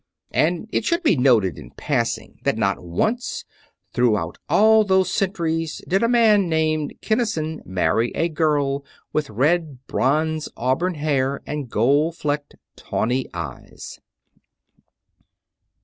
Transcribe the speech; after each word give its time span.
__And 0.35 0.67
it 0.71 0.83
should 0.83 1.03
be 1.03 1.15
noted 1.15 1.59
in 1.59 1.69
passing 1.77 2.39
that 2.43 2.57
not 2.57 2.81
once, 2.83 3.45
throughout 3.93 4.39
all 4.49 4.83
those 4.83 5.13
centuries, 5.13 5.79
did 5.87 6.01
a 6.01 6.07
man 6.07 6.49
named 6.49 6.93
Kinnison 7.01 7.61
marry 7.67 8.09
a 8.15 8.27
girl 8.27 8.83
with 9.13 9.29
red 9.29 9.85
bronze 9.85 10.49
auburn 10.57 10.95
hair 10.95 11.43
and 11.45 11.69
gold 11.69 12.17
flecked, 12.17 12.55
tawny 12.75 13.27
eyes. 13.31 13.99